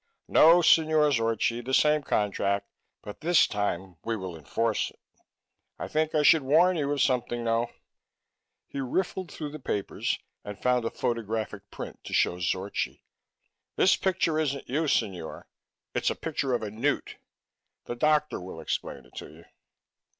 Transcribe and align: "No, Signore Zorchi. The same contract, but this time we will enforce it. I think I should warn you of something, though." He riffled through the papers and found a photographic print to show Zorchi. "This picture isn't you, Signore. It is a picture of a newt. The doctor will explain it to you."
"No, 0.27 0.63
Signore 0.63 1.11
Zorchi. 1.11 1.61
The 1.63 1.75
same 1.75 2.01
contract, 2.01 2.67
but 3.03 3.21
this 3.21 3.45
time 3.45 3.97
we 4.03 4.15
will 4.17 4.35
enforce 4.35 4.89
it. 4.89 4.99
I 5.77 5.87
think 5.87 6.15
I 6.15 6.23
should 6.23 6.41
warn 6.41 6.75
you 6.75 6.91
of 6.91 7.03
something, 7.03 7.43
though." 7.45 7.69
He 8.67 8.79
riffled 8.81 9.31
through 9.31 9.51
the 9.51 9.59
papers 9.59 10.17
and 10.43 10.59
found 10.59 10.85
a 10.85 10.89
photographic 10.89 11.69
print 11.69 12.03
to 12.05 12.13
show 12.15 12.39
Zorchi. 12.39 13.03
"This 13.75 13.95
picture 13.95 14.39
isn't 14.39 14.67
you, 14.67 14.87
Signore. 14.87 15.47
It 15.93 16.01
is 16.05 16.09
a 16.09 16.15
picture 16.15 16.55
of 16.55 16.63
a 16.63 16.71
newt. 16.71 17.17
The 17.85 17.95
doctor 17.95 18.41
will 18.41 18.59
explain 18.59 19.05
it 19.05 19.13
to 19.17 19.29
you." 19.31 19.45